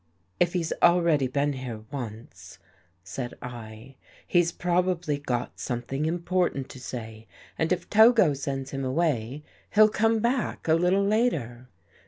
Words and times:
"If 0.39 0.53
he's 0.53 0.73
already 0.81 1.27
been 1.27 1.53
here 1.53 1.81
once," 1.91 2.57
said 3.03 3.35
I," 3.39 3.97
he's 4.27 4.51
probably 4.51 5.19
got 5.19 5.59
something 5.59 6.07
important 6.07 6.69
to 6.69 6.79
say 6.79 7.27
and 7.55 7.71
if 7.71 7.87
Togo 7.87 8.33
sends 8.33 8.71
him 8.71 8.83
away, 8.83 9.43
he'll 9.75 9.89
come 9.89 10.17
back 10.17 10.67
a 10.67 10.73
little 10.73 11.03
later." 11.05 11.67